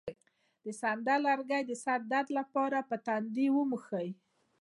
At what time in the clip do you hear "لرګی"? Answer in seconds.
1.27-1.61